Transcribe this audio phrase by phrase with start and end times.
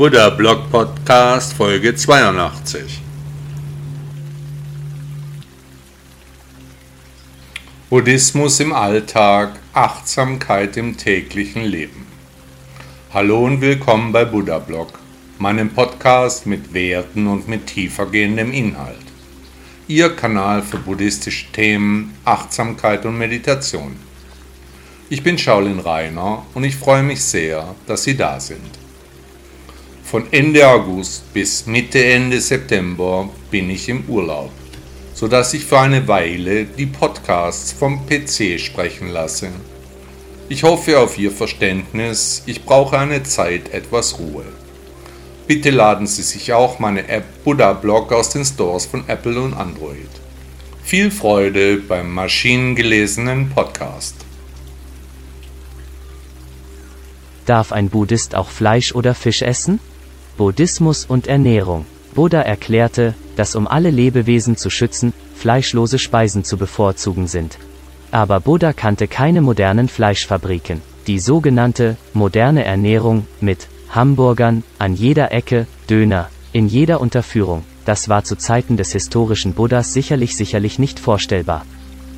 [0.00, 3.02] Buddha Blog Podcast Folge 82.
[7.90, 12.06] Buddhismus im Alltag, Achtsamkeit im täglichen Leben.
[13.12, 14.98] Hallo und willkommen bei Buddha Blog,
[15.38, 18.96] meinem Podcast mit Werten und mit tiefergehendem Inhalt.
[19.86, 23.96] Ihr Kanal für buddhistische Themen, Achtsamkeit und Meditation.
[25.10, 28.80] Ich bin Shaolin Rainer und ich freue mich sehr, dass Sie da sind.
[30.10, 34.50] Von Ende August bis Mitte Ende September bin ich im Urlaub,
[35.14, 39.50] sodass ich für eine Weile die Podcasts vom PC sprechen lasse.
[40.48, 44.46] Ich hoffe auf Ihr Verständnis, ich brauche eine Zeit etwas Ruhe.
[45.46, 49.54] Bitte laden Sie sich auch meine App Buddha Blog aus den Stores von Apple und
[49.54, 50.10] Android.
[50.82, 54.16] Viel Freude beim maschinengelesenen Podcast.
[57.46, 59.78] Darf ein Buddhist auch Fleisch oder Fisch essen?
[60.40, 61.84] Buddhismus und Ernährung.
[62.14, 67.58] Buddha erklärte, dass um alle Lebewesen zu schützen, fleischlose Speisen zu bevorzugen sind.
[68.10, 70.80] Aber Buddha kannte keine modernen Fleischfabriken.
[71.06, 78.24] Die sogenannte moderne Ernährung mit Hamburgern, an jeder Ecke, Döner, in jeder Unterführung, das war
[78.24, 81.66] zu Zeiten des historischen Buddhas sicherlich sicherlich nicht vorstellbar.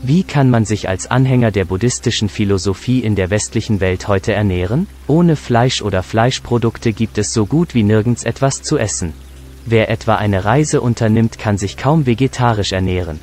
[0.05, 4.89] Wie kann man sich als Anhänger der buddhistischen Philosophie in der westlichen Welt heute ernähren?
[5.07, 9.13] Ohne Fleisch oder Fleischprodukte gibt es so gut wie nirgends etwas zu essen.
[9.65, 13.21] Wer etwa eine Reise unternimmt, kann sich kaum vegetarisch ernähren.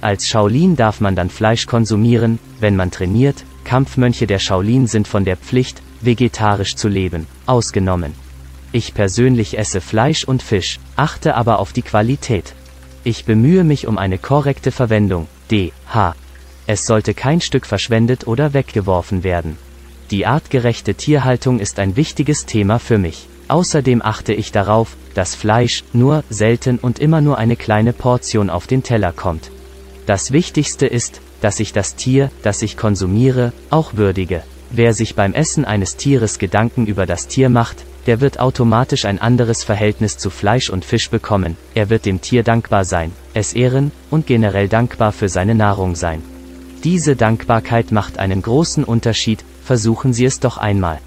[0.00, 5.26] Als Shaolin darf man dann Fleisch konsumieren, wenn man trainiert, Kampfmönche der Shaolin sind von
[5.26, 8.14] der Pflicht, vegetarisch zu leben, ausgenommen.
[8.72, 12.54] Ich persönlich esse Fleisch und Fisch, achte aber auf die Qualität.
[13.04, 16.14] Ich bemühe mich um eine korrekte Verwendung, d.h.
[16.66, 19.58] Es sollte kein Stück verschwendet oder weggeworfen werden.
[20.10, 23.28] Die artgerechte Tierhaltung ist ein wichtiges Thema für mich.
[23.48, 28.66] Außerdem achte ich darauf, dass Fleisch nur selten und immer nur eine kleine Portion auf
[28.66, 29.50] den Teller kommt.
[30.06, 34.42] Das Wichtigste ist, dass ich das Tier, das ich konsumiere, auch würdige.
[34.70, 39.20] Wer sich beim Essen eines Tieres Gedanken über das Tier macht, der wird automatisch ein
[39.20, 43.92] anderes Verhältnis zu Fleisch und Fisch bekommen, er wird dem Tier dankbar sein, es ehren
[44.10, 46.22] und generell dankbar für seine Nahrung sein.
[46.84, 50.98] Diese Dankbarkeit macht einen großen Unterschied, versuchen Sie es doch einmal.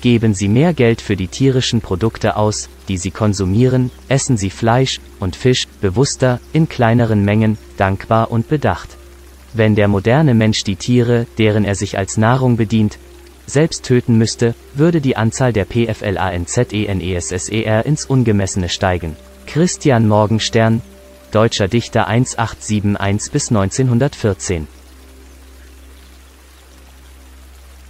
[0.00, 5.00] Geben Sie mehr Geld für die tierischen Produkte aus, die Sie konsumieren, essen Sie Fleisch
[5.20, 8.96] und Fisch bewusster, in kleineren Mengen, dankbar und bedacht.
[9.54, 12.98] Wenn der moderne Mensch die Tiere, deren er sich als Nahrung bedient,
[13.48, 19.16] selbst töten müsste, würde die Anzahl der PFLANZENESSER ins Ungemessene steigen.
[19.46, 20.82] Christian Morgenstern,
[21.30, 24.68] deutscher Dichter 1871 bis 1914.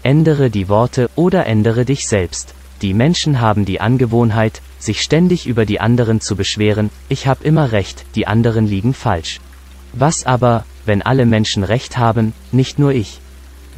[0.04, 2.54] Ändere die Worte oder ändere dich selbst.
[2.80, 7.72] Die Menschen haben die Angewohnheit, sich ständig über die anderen zu beschweren, ich habe immer
[7.72, 9.40] recht, die anderen liegen falsch.
[9.92, 13.20] Was aber, wenn alle Menschen recht haben, nicht nur ich?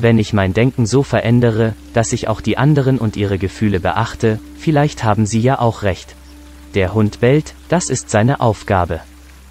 [0.03, 4.39] Wenn ich mein Denken so verändere, dass ich auch die anderen und ihre Gefühle beachte,
[4.59, 6.15] vielleicht haben sie ja auch recht.
[6.75, 9.01] Der Hund bellt, das ist seine Aufgabe.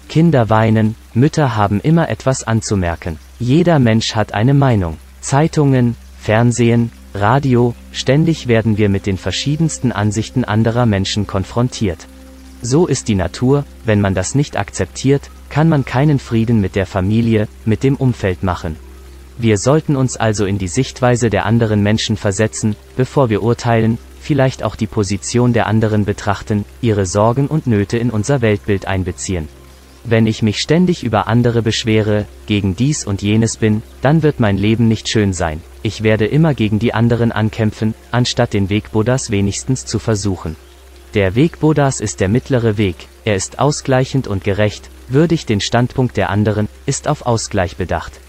[0.08, 3.18] Kinder weinen, Mütter haben immer etwas anzumerken.
[3.38, 4.96] Jeder Mensch hat eine Meinung.
[5.20, 12.06] Zeitungen, Fernsehen, Radio, ständig werden wir mit den verschiedensten Ansichten anderer Menschen konfrontiert.
[12.62, 16.86] So ist die Natur, wenn man das nicht akzeptiert, kann man keinen Frieden mit der
[16.86, 18.76] Familie, mit dem Umfeld machen.
[19.42, 24.62] Wir sollten uns also in die Sichtweise der anderen Menschen versetzen, bevor wir urteilen, vielleicht
[24.62, 29.48] auch die Position der anderen betrachten, ihre Sorgen und Nöte in unser Weltbild einbeziehen.
[30.04, 34.58] Wenn ich mich ständig über andere beschwere, gegen dies und jenes bin, dann wird mein
[34.58, 35.62] Leben nicht schön sein.
[35.82, 40.56] Ich werde immer gegen die anderen ankämpfen, anstatt den Weg Buddhas wenigstens zu versuchen.
[41.14, 46.18] Der Weg Buddhas ist der mittlere Weg, er ist ausgleichend und gerecht, würdigt den Standpunkt
[46.18, 48.20] der anderen, ist auf Ausgleich bedacht.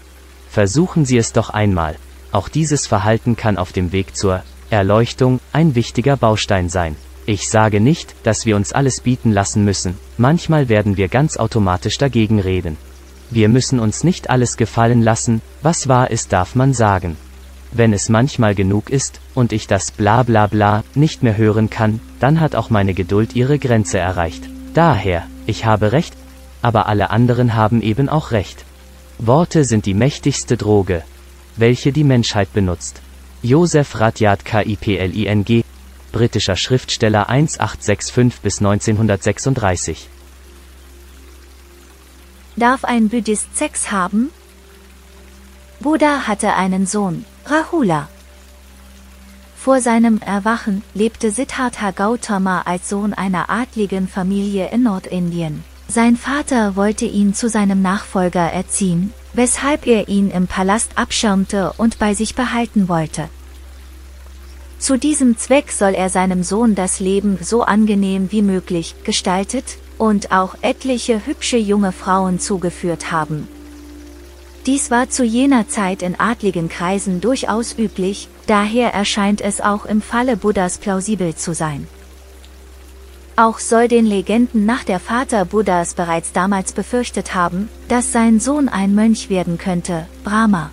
[0.52, 1.96] Versuchen Sie es doch einmal.
[2.30, 6.94] Auch dieses Verhalten kann auf dem Weg zur Erleuchtung ein wichtiger Baustein sein.
[7.24, 11.96] Ich sage nicht, dass wir uns alles bieten lassen müssen, manchmal werden wir ganz automatisch
[11.96, 12.76] dagegen reden.
[13.30, 17.16] Wir müssen uns nicht alles gefallen lassen, was wahr ist darf man sagen.
[17.70, 21.98] Wenn es manchmal genug ist, und ich das bla bla bla nicht mehr hören kann,
[22.20, 24.44] dann hat auch meine Geduld ihre Grenze erreicht.
[24.74, 26.14] Daher, ich habe recht,
[26.60, 28.66] aber alle anderen haben eben auch recht.
[29.24, 31.04] Worte sind die mächtigste Droge,
[31.56, 33.00] welche die Menschheit benutzt.
[33.40, 35.62] Joseph Rudyard Kipling,
[36.10, 40.08] britischer Schriftsteller 1865 bis 1936.
[42.56, 44.30] Darf ein Buddhist Sex haben?
[45.78, 48.08] Buddha hatte einen Sohn, Rahula.
[49.56, 55.62] Vor seinem Erwachen lebte Siddhartha Gautama als Sohn einer adligen Familie in Nordindien.
[55.94, 61.98] Sein Vater wollte ihn zu seinem Nachfolger erziehen, weshalb er ihn im Palast abschirmte und
[61.98, 63.28] bei sich behalten wollte.
[64.78, 70.32] Zu diesem Zweck soll er seinem Sohn das Leben so angenehm wie möglich gestaltet und
[70.32, 73.46] auch etliche hübsche junge Frauen zugeführt haben.
[74.64, 80.00] Dies war zu jener Zeit in adligen Kreisen durchaus üblich, daher erscheint es auch im
[80.00, 81.86] Falle Buddhas plausibel zu sein.
[83.36, 88.68] Auch soll den Legenden nach der Vater Buddhas bereits damals befürchtet haben, dass sein Sohn
[88.68, 90.70] ein Mönch werden könnte, Brahma.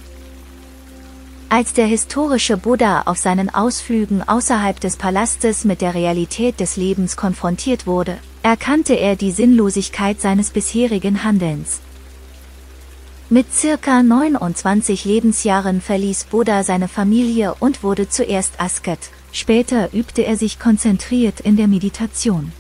[1.48, 7.16] Als der historische Buddha auf seinen Ausflügen außerhalb des Palastes mit der Realität des Lebens
[7.16, 11.80] konfrontiert wurde, erkannte er die Sinnlosigkeit seines bisherigen Handelns.
[13.30, 20.38] Mit circa 29 Lebensjahren verließ Buddha seine Familie und wurde zuerst Asket, später übte er
[20.38, 22.52] sich konzentriert in der Meditation.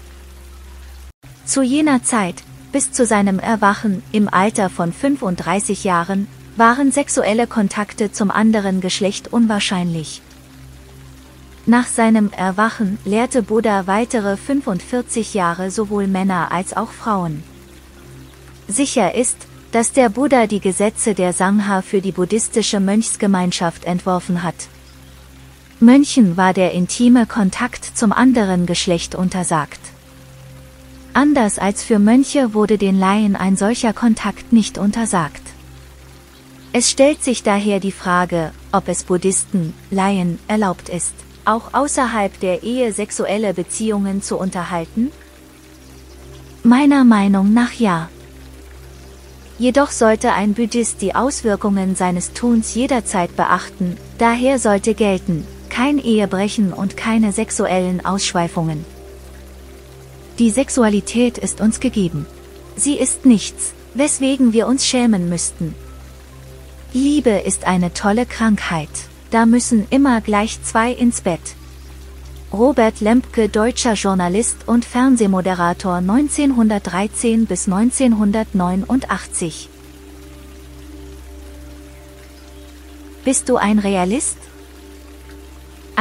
[1.45, 8.12] Zu jener Zeit, bis zu seinem Erwachen im Alter von 35 Jahren, waren sexuelle Kontakte
[8.12, 10.21] zum anderen Geschlecht unwahrscheinlich.
[11.66, 17.44] Nach seinem Erwachen lehrte Buddha weitere 45 Jahre sowohl Männer als auch Frauen.
[18.68, 19.38] Sicher ist,
[19.71, 24.56] dass der Buddha die Gesetze der Sangha für die buddhistische Mönchsgemeinschaft entworfen hat.
[25.81, 29.79] Mönchen war der intime Kontakt zum anderen Geschlecht untersagt.
[31.13, 35.41] Anders als für Mönche wurde den Laien ein solcher Kontakt nicht untersagt.
[36.73, 41.13] Es stellt sich daher die Frage, ob es Buddhisten, Laien, erlaubt ist,
[41.45, 45.11] auch außerhalb der Ehe sexuelle Beziehungen zu unterhalten?
[46.61, 48.09] Meiner Meinung nach ja.
[49.57, 56.74] Jedoch sollte ein Buddhist die Auswirkungen seines Tuns jederzeit beachten, daher sollte gelten, kein Ehebrechen
[56.74, 58.86] und keine sexuellen Ausschweifungen.
[60.39, 62.25] Die Sexualität ist uns gegeben.
[62.75, 65.75] Sie ist nichts, weswegen wir uns schämen müssten,
[66.94, 68.89] Liebe ist eine tolle Krankheit.
[69.30, 71.39] Da müssen immer gleich zwei ins Bett.
[72.51, 79.69] Robert Lempke, deutscher Journalist und Fernsehmoderator 1913 bis 1989.
[83.24, 84.38] Bist du ein Realist?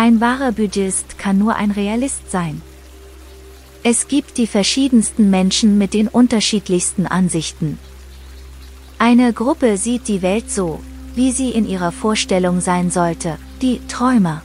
[0.00, 2.62] Ein wahrer Buddhist kann nur ein Realist sein.
[3.82, 7.80] Es gibt die verschiedensten Menschen mit den unterschiedlichsten Ansichten.
[8.98, 10.78] Eine Gruppe sieht die Welt so,
[11.16, 14.42] wie sie in ihrer Vorstellung sein sollte, die Träumer.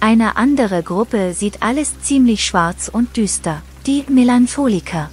[0.00, 5.08] Eine andere Gruppe sieht alles ziemlich schwarz und düster, die Melancholiker.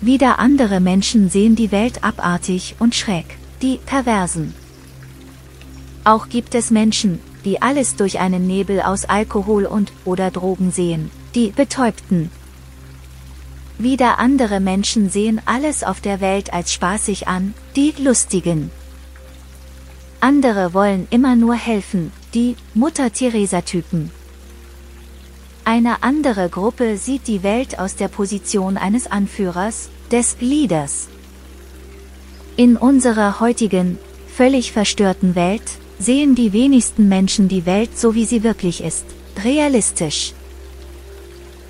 [0.00, 4.52] Wieder andere Menschen sehen die Welt abartig und schräg, die Perversen.
[6.02, 11.10] Auch gibt es Menschen, die alles durch einen Nebel aus Alkohol und oder Drogen sehen,
[11.34, 12.30] die Betäubten,
[13.78, 18.70] wieder andere Menschen sehen alles auf der Welt als spaßig an, die Lustigen.
[20.18, 24.10] Andere wollen immer nur helfen, die Mutter-Theresa-Typen.
[25.66, 31.08] Eine andere Gruppe sieht die Welt aus der Position eines Anführers, des Leaders.
[32.56, 38.42] In unserer heutigen, völlig verstörten Welt, sehen die wenigsten Menschen die Welt so wie sie
[38.42, 39.04] wirklich ist,
[39.44, 40.32] realistisch.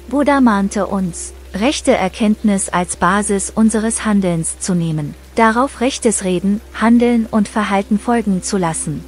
[0.08, 7.26] Buddha mahnte uns, rechte Erkenntnis als Basis unseres Handelns zu nehmen, darauf rechtes Reden, Handeln
[7.26, 9.04] und Verhalten folgen zu lassen.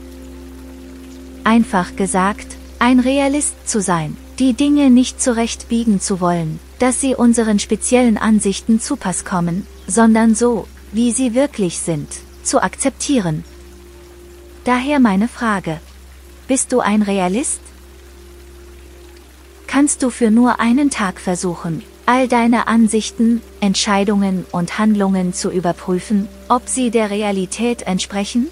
[1.45, 7.59] Einfach gesagt, ein Realist zu sein, die Dinge nicht zurechtbiegen zu wollen, dass sie unseren
[7.59, 12.09] speziellen Ansichten zu Pass kommen, sondern so, wie sie wirklich sind,
[12.43, 13.45] zu akzeptieren.
[14.69, 15.81] Daher meine Frage.
[16.47, 17.63] Bist du ein Realist?
[19.67, 26.29] Kannst du für nur einen Tag versuchen, all deine Ansichten, Entscheidungen und Handlungen zu überprüfen,
[26.51, 28.49] ob sie der Realität entsprechen?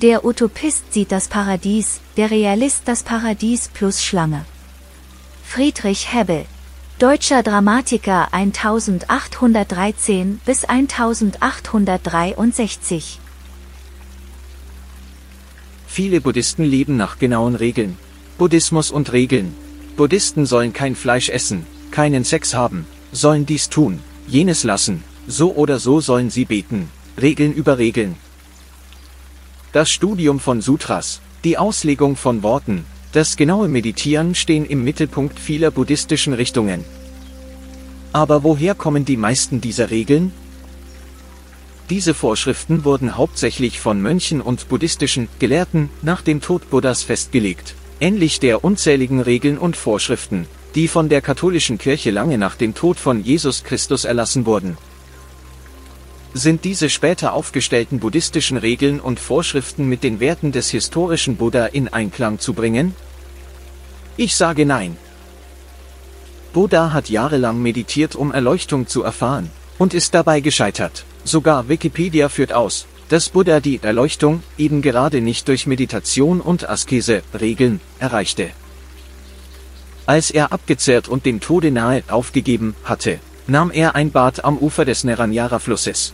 [0.00, 4.44] Der Utopist sieht das Paradies, der Realist das Paradies plus Schlange.
[5.42, 6.44] Friedrich Hebbel
[7.00, 13.21] Deutscher Dramatiker 1813 bis 1863
[15.94, 17.98] Viele Buddhisten leben nach genauen Regeln.
[18.38, 19.54] Buddhismus und Regeln.
[19.94, 25.78] Buddhisten sollen kein Fleisch essen, keinen Sex haben, sollen dies tun, jenes lassen, so oder
[25.78, 26.88] so sollen sie beten,
[27.20, 28.16] Regeln über Regeln.
[29.74, 35.70] Das Studium von Sutras, die Auslegung von Worten, das genaue Meditieren stehen im Mittelpunkt vieler
[35.70, 36.86] buddhistischen Richtungen.
[38.14, 40.32] Aber woher kommen die meisten dieser Regeln?
[41.92, 48.40] Diese Vorschriften wurden hauptsächlich von Mönchen und buddhistischen Gelehrten nach dem Tod Buddhas festgelegt, ähnlich
[48.40, 53.22] der unzähligen Regeln und Vorschriften, die von der katholischen Kirche lange nach dem Tod von
[53.22, 54.78] Jesus Christus erlassen wurden.
[56.32, 61.88] Sind diese später aufgestellten buddhistischen Regeln und Vorschriften mit den Werten des historischen Buddha in
[61.88, 62.94] Einklang zu bringen?
[64.16, 64.96] Ich sage nein.
[66.54, 71.04] Buddha hat jahrelang meditiert, um Erleuchtung zu erfahren, und ist dabei gescheitert.
[71.24, 77.22] Sogar Wikipedia führt aus, dass Buddha die Erleuchtung eben gerade nicht durch Meditation und Askese,
[77.38, 78.50] Regeln, erreichte.
[80.06, 84.84] Als er abgezehrt und dem Tode nahe aufgegeben hatte, nahm er ein Bad am Ufer
[84.84, 86.12] des Neranjara-Flusses.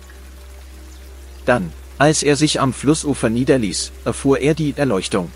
[1.47, 5.31] Dann, als er sich am Flussufer niederließ, erfuhr er die Erleuchtung.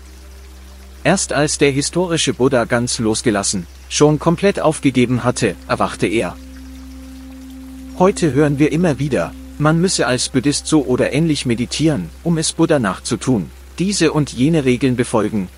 [1.03, 6.35] Erst als der historische Buddha ganz losgelassen, schon komplett aufgegeben hatte, erwachte er.
[7.97, 12.53] Heute hören wir immer wieder, man müsse als Buddhist so oder ähnlich meditieren, um es
[12.53, 15.49] Buddha nachzutun, diese und jene Regeln befolgen.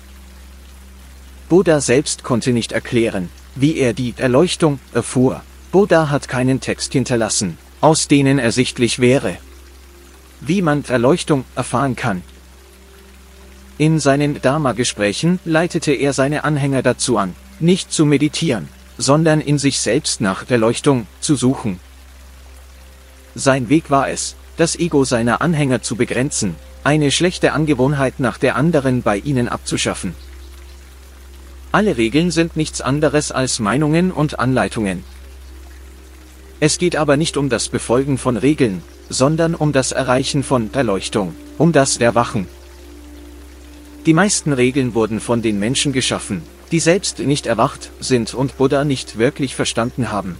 [1.48, 5.42] Buddha selbst konnte nicht erklären, wie er die Erleuchtung erfuhr.
[5.72, 9.36] Buddha hat keinen Text hinterlassen, aus denen ersichtlich wäre,
[10.40, 12.22] wie man Erleuchtung erfahren kann.
[13.78, 19.80] In seinen Dharma-Gesprächen leitete er seine Anhänger dazu an, nicht zu meditieren, sondern in sich
[19.80, 21.78] selbst nach Erleuchtung zu suchen.
[23.38, 28.56] Sein Weg war es, das Ego seiner Anhänger zu begrenzen, eine schlechte Angewohnheit nach der
[28.56, 30.14] anderen bei ihnen abzuschaffen.
[31.70, 35.04] Alle Regeln sind nichts anderes als Meinungen und Anleitungen.
[36.60, 41.34] Es geht aber nicht um das Befolgen von Regeln, sondern um das Erreichen von Erleuchtung,
[41.58, 42.48] um das Erwachen.
[44.06, 48.84] Die meisten Regeln wurden von den Menschen geschaffen, die selbst nicht erwacht sind und Buddha
[48.84, 50.36] nicht wirklich verstanden haben.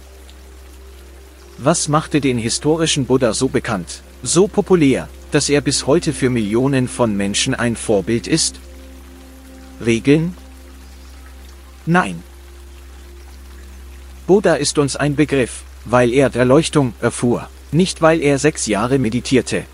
[1.57, 6.87] Was machte den historischen Buddha so bekannt, so populär, dass er bis heute für Millionen
[6.87, 8.59] von Menschen ein Vorbild ist?
[9.85, 10.35] Regeln?
[11.85, 12.23] Nein.
[14.27, 19.65] Buddha ist uns ein Begriff, weil er Erleuchtung erfuhr nicht weil er sechs Jahre meditierte.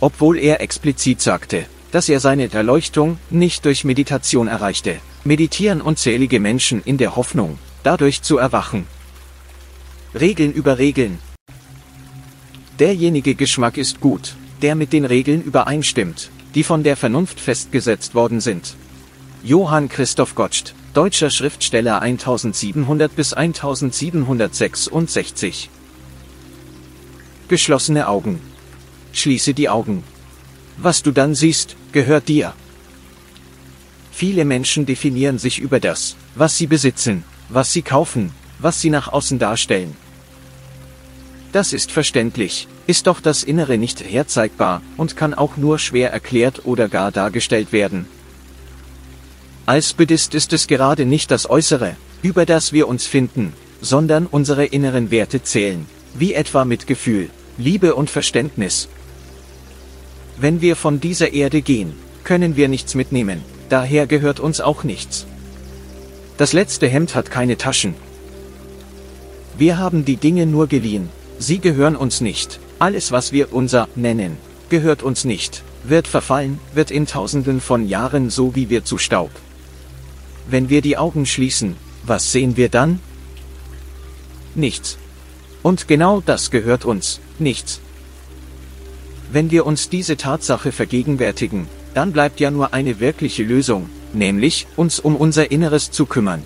[0.00, 6.82] Obwohl er explizit sagte, dass er seine Erleuchtung nicht durch Meditation erreichte, meditieren unzählige Menschen
[6.84, 8.86] in der Hoffnung, dadurch zu erwachen.
[10.18, 11.18] Regeln über Regeln.
[12.78, 18.40] Derjenige Geschmack ist gut, der mit den Regeln übereinstimmt, die von der Vernunft festgesetzt worden
[18.40, 18.76] sind.
[19.42, 25.68] Johann Christoph Gottsch, deutscher Schriftsteller 1700 bis 1766
[27.48, 28.40] geschlossene Augen.
[29.12, 30.04] Schließe die Augen.
[30.78, 32.54] Was du dann siehst, gehört dir.
[34.12, 38.30] Viele Menschen definieren sich über das, was sie besitzen, was sie kaufen,
[38.60, 39.96] was sie nach außen darstellen.
[41.54, 46.66] Das ist verständlich, ist doch das Innere nicht herzeigbar und kann auch nur schwer erklärt
[46.66, 48.06] oder gar dargestellt werden.
[49.64, 54.64] Als Buddhist ist es gerade nicht das Äußere, über das wir uns finden, sondern unsere
[54.64, 58.88] inneren Werte zählen wie etwa mit Gefühl, Liebe und Verständnis.
[60.36, 61.94] Wenn wir von dieser Erde gehen,
[62.24, 65.24] können wir nichts mitnehmen, daher gehört uns auch nichts.
[66.36, 67.94] Das letzte Hemd hat keine Taschen.
[69.56, 74.36] Wir haben die Dinge nur geliehen, sie gehören uns nicht, alles was wir unser nennen,
[74.68, 79.30] gehört uns nicht, wird verfallen, wird in tausenden von Jahren so wie wir zu Staub.
[80.48, 83.00] Wenn wir die Augen schließen, was sehen wir dann?
[84.54, 84.98] Nichts.
[85.62, 87.80] Und genau das gehört uns, nichts.
[89.32, 95.00] Wenn wir uns diese Tatsache vergegenwärtigen, dann bleibt ja nur eine wirkliche Lösung, nämlich uns
[95.00, 96.42] um unser Inneres zu kümmern.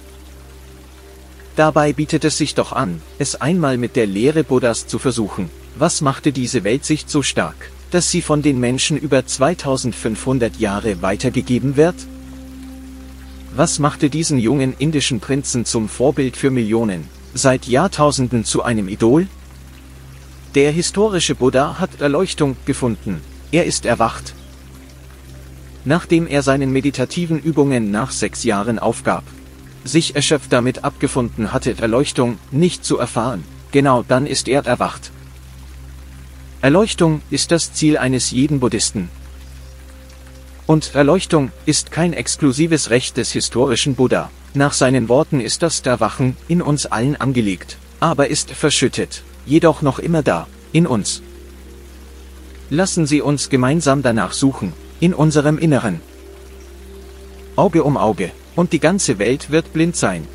[1.59, 5.51] Dabei bietet es sich doch an, es einmal mit der Lehre Buddhas zu versuchen.
[5.77, 11.75] Was machte diese Weltsicht so stark, dass sie von den Menschen über 2500 Jahre weitergegeben
[11.75, 11.97] wird?
[13.57, 17.09] Was machte diesen jungen indischen Prinzen zum Vorbild für Millionen?
[17.35, 19.27] seit Jahrtausenden zu einem Idol?
[20.55, 24.33] Der historische Buddha hat Erleuchtung gefunden, er ist erwacht.
[25.85, 29.25] Nachdem er seinen meditativen Übungen nach sechs Jahren aufgab,
[29.85, 35.11] sich erschöpft damit abgefunden hatte, Erleuchtung nicht zu erfahren, genau dann ist er erwacht.
[36.61, 39.11] Erleuchtung ist das Ziel eines jeden Buddhisten.
[40.67, 44.31] Und Erleuchtung ist kein exklusives Recht des historischen Buddha.
[44.55, 49.99] Nach seinen Worten ist das Erwachen in uns allen angelegt, aber ist verschüttet, jedoch noch
[49.99, 51.23] immer da, in uns.
[52.71, 56.01] Lassen Sie uns gemeinsam danach suchen, in unserem Inneren.
[57.57, 60.27] Auge um Auge, und die ganze Welt wird blind sein.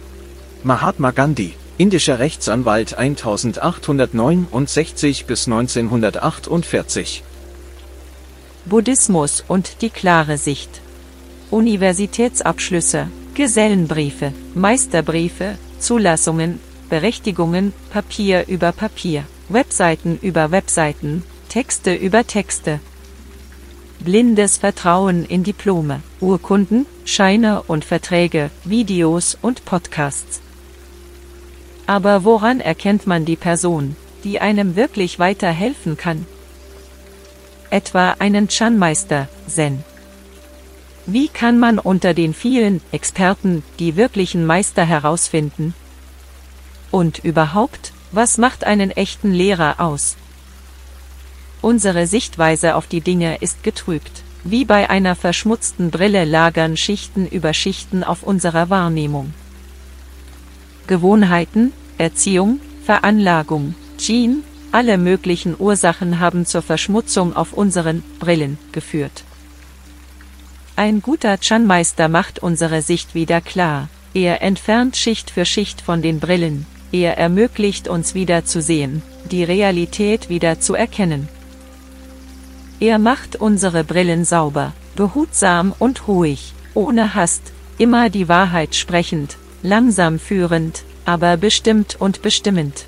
[0.64, 7.22] Mahatma Gandhi Indischer Rechtsanwalt 1869 bis 1948.
[8.64, 10.70] Buddhismus und die klare Sicht.
[11.52, 22.80] Universitätsabschlüsse, Gesellenbriefe, Meisterbriefe, Zulassungen, Berechtigungen, Papier über Papier, Webseiten über Webseiten, Texte über Texte.
[24.04, 30.42] Blindes Vertrauen in Diplome, Urkunden, Scheine und Verträge, Videos und Podcasts.
[31.88, 33.96] Aber woran erkennt man die Person,
[34.26, 36.26] die einem wirklich weiterhelfen kann?
[37.70, 39.86] Etwa einen Chan-Meister, Zen.
[41.06, 45.74] Wie kann man unter den vielen Experten die wirklichen Meister herausfinden?
[46.92, 50.18] Und überhaupt, was macht einen echten Lehrer aus?
[51.64, 54.12] Unsere Sichtweise auf die Dinge ist getrübt.
[54.44, 59.34] Wie bei einer verschmutzten Brille lagern Schichten über Schichten auf unserer Wahrnehmung.
[60.88, 64.40] Gewohnheiten, Erziehung, Veranlagung, Gene,
[64.74, 69.24] alle möglichen Ursachen haben zur Verschmutzung auf unseren Brillen geführt.
[70.76, 73.88] Ein guter Chan-Meister macht unsere Sicht wieder klar.
[74.14, 76.66] Er entfernt Schicht für Schicht von den Brillen.
[76.92, 79.02] Er ermöglicht uns wieder zu sehen,
[79.32, 81.30] die Realität wieder zu erkennen.
[82.84, 90.20] Er macht unsere Brillen sauber, behutsam und ruhig, ohne Hast, immer die Wahrheit sprechend, langsam
[90.20, 92.84] führend, aber bestimmt und bestimmend.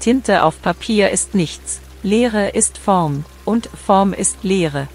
[0.00, 4.88] Tinte auf Papier ist nichts, Lehre ist Form, und Form ist Lehre.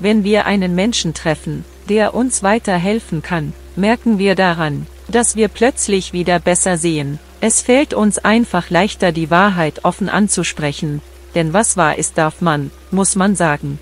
[0.00, 6.12] Wenn wir einen Menschen treffen, der uns weiterhelfen kann, merken wir daran, dass wir plötzlich
[6.12, 7.20] wieder besser sehen.
[7.40, 11.02] Es fällt uns einfach leichter die Wahrheit offen anzusprechen,
[11.34, 13.78] denn was wahr ist darf man, muss man sagen.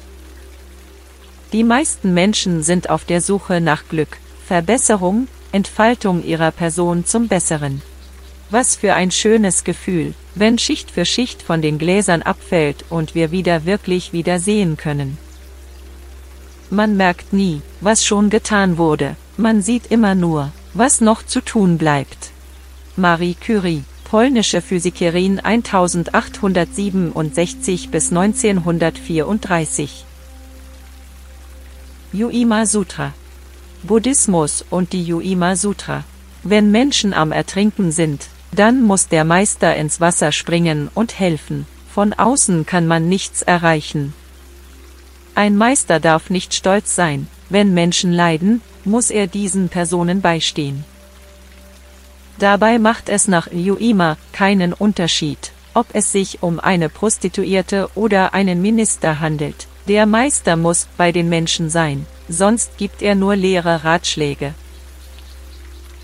[1.52, 7.80] Die meisten Menschen sind auf der Suche nach Glück, Verbesserung, Entfaltung ihrer Person zum Besseren.
[8.50, 13.30] Was für ein schönes Gefühl, wenn Schicht für Schicht von den Gläsern abfällt und wir
[13.30, 15.18] wieder wirklich wieder sehen können.
[16.70, 21.78] Man merkt nie, was schon getan wurde, man sieht immer nur, was noch zu tun
[21.78, 22.30] bleibt.
[22.96, 30.06] Marie Curie, polnische Physikerin 1867 bis 1934.
[32.14, 33.12] Yuima Sutra
[33.82, 36.04] Buddhismus und die Yuima Sutra.
[36.42, 41.66] Wenn Menschen am Ertrinken sind, dann muss der Meister ins Wasser springen und helfen.
[41.92, 44.14] Von außen kann man nichts erreichen.
[45.34, 50.86] Ein Meister darf nicht stolz sein, wenn Menschen leiden, muss er diesen Personen beistehen.
[52.38, 58.62] Dabei macht es nach Yuima keinen Unterschied, ob es sich um eine Prostituierte oder einen
[58.62, 59.66] Minister handelt.
[59.88, 64.54] Der Meister muss bei den Menschen sein sonst gibt er nur leere Ratschläge.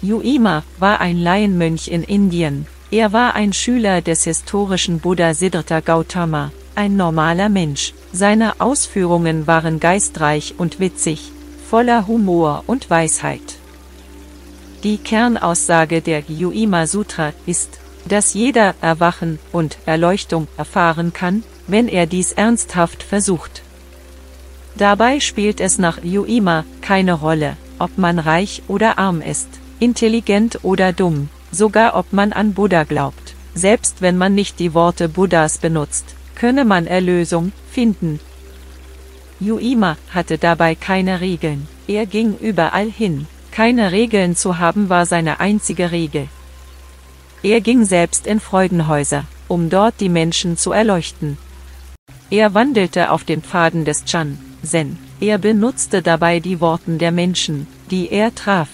[0.02, 2.66] Yuima war ein Laienmönch in Indien.
[2.90, 7.94] Er war ein Schüler des historischen Buddha Siddhartha Gautama, ein normaler Mensch.
[8.12, 11.32] Seine Ausführungen waren geistreich und witzig,
[11.68, 13.56] voller Humor und Weisheit.
[14.84, 22.04] Die Kernaussage der Yuima Sutra ist, dass jeder Erwachen und Erleuchtung erfahren kann, wenn er
[22.04, 23.62] dies ernsthaft versucht.
[24.76, 29.48] Dabei spielt es nach Yuima keine Rolle, ob man reich oder arm ist,
[29.80, 33.34] intelligent oder dumm, sogar ob man an Buddha glaubt.
[33.54, 38.20] Selbst wenn man nicht die Worte Buddhas benutzt, könne man Erlösung finden.
[39.40, 43.26] Yuima hatte dabei keine Regeln, er ging überall hin.
[43.54, 46.26] Keine Regeln zu haben war seine einzige Regel.
[47.44, 51.38] Er ging selbst in Freudenhäuser, um dort die Menschen zu erleuchten.
[52.30, 54.98] Er wandelte auf den Pfaden des Chan, Zen.
[55.20, 58.70] Er benutzte dabei die Worten der Menschen, die er traf.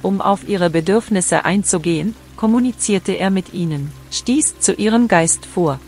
[0.00, 5.80] Um auf ihre Bedürfnisse einzugehen, kommunizierte er mit ihnen, stieß zu ihrem Geist vor.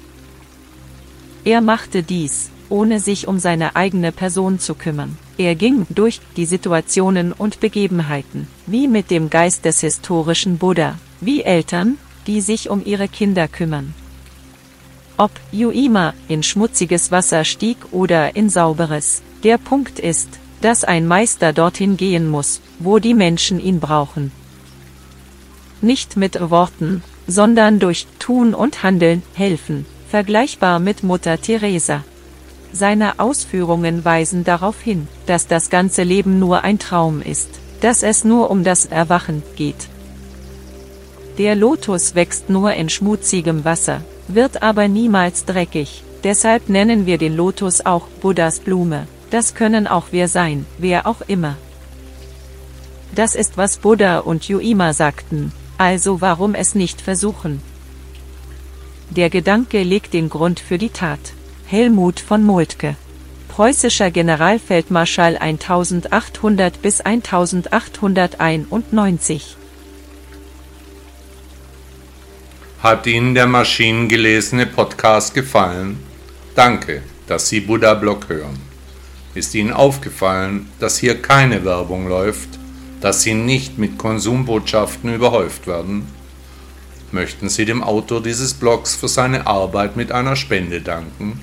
[1.42, 5.16] Er machte dies, ohne sich um seine eigene Person zu kümmern.
[5.38, 11.42] Er ging durch die Situationen und Begebenheiten, wie mit dem Geist des historischen Buddha, wie
[11.42, 13.94] Eltern, die sich um ihre Kinder kümmern.
[15.16, 19.22] Ob Yuima in schmutziges Wasser stieg oder in sauberes.
[19.42, 20.28] Der Punkt ist,
[20.60, 24.32] dass ein Meister dorthin gehen muss, wo die Menschen ihn brauchen.
[25.80, 32.04] Nicht mit Worten, sondern durch Tun und Handeln helfen, vergleichbar mit Mutter Teresa.
[32.72, 38.24] Seine Ausführungen weisen darauf hin, dass das ganze Leben nur ein Traum ist, dass es
[38.24, 39.88] nur um das Erwachen geht.
[41.38, 46.02] Der Lotus wächst nur in schmutzigem Wasser, wird aber niemals dreckig.
[46.24, 49.06] Deshalb nennen wir den Lotus auch Buddhas Blume.
[49.30, 51.56] Das können auch wir sein, wer auch immer.
[53.14, 57.60] Das ist was Buddha und Yuima sagten, also warum es nicht versuchen?
[59.10, 61.34] Der Gedanke legt den Grund für die Tat.
[61.72, 62.94] Helmut von Moltke
[63.48, 69.56] Preußischer Generalfeldmarschall 1800 bis 1891
[72.82, 75.98] Hat Ihnen der maschinengelesene Podcast gefallen?
[76.54, 78.60] Danke, dass Sie Buddha Blog hören.
[79.34, 82.50] Ist Ihnen aufgefallen, dass hier keine Werbung läuft,
[83.00, 86.06] dass Sie nicht mit Konsumbotschaften überhäuft werden?
[87.12, 91.40] Möchten Sie dem Autor dieses Blogs für seine Arbeit mit einer Spende danken?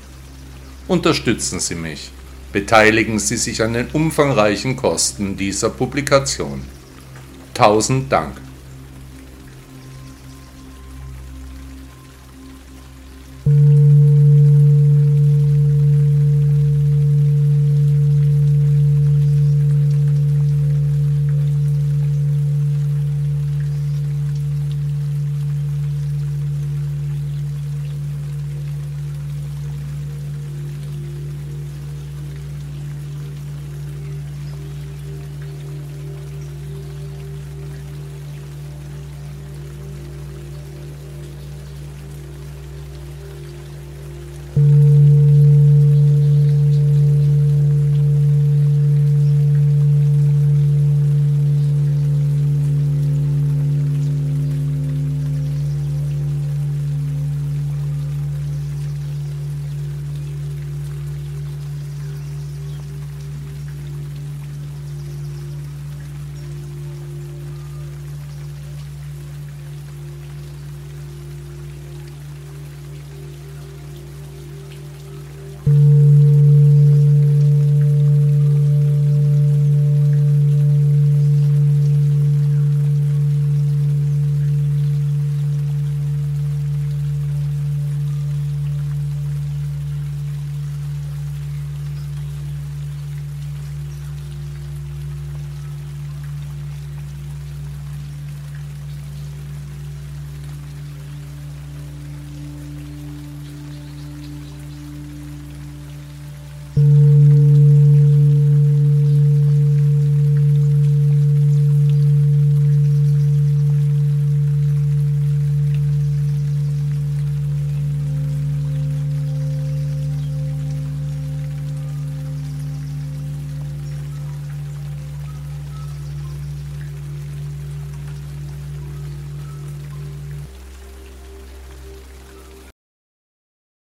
[0.89, 2.09] Unterstützen Sie mich.
[2.51, 6.63] Beteiligen Sie sich an den umfangreichen Kosten dieser Publikation.
[7.53, 8.33] Tausend Dank.